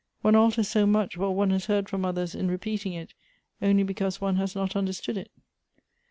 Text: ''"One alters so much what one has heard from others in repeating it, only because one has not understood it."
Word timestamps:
''"One 0.23 0.35
alters 0.35 0.67
so 0.67 0.87
much 0.87 1.15
what 1.15 1.35
one 1.35 1.51
has 1.51 1.67
heard 1.67 1.87
from 1.87 2.05
others 2.05 2.33
in 2.33 2.47
repeating 2.47 2.93
it, 2.93 3.13
only 3.61 3.83
because 3.83 4.19
one 4.19 4.37
has 4.37 4.55
not 4.55 4.75
understood 4.75 5.15
it." 5.15 5.29